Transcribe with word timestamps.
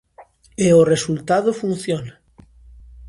E 0.67 0.67
o 0.81 0.87
resultado 0.93 1.49
funciona. 1.61 2.13